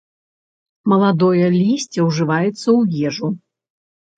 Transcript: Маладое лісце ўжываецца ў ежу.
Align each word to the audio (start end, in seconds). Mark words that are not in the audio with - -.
Маладое 0.93 1.47
лісце 1.57 1.99
ўжываецца 2.09 2.61
ў 2.79 3.07
ежу. 3.11 3.27